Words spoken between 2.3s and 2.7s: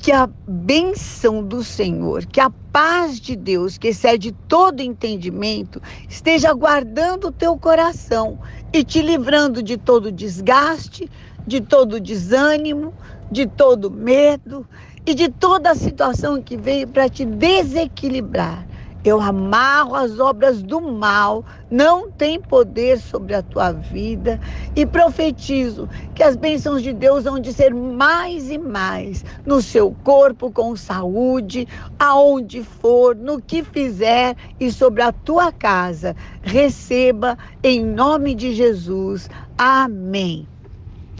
a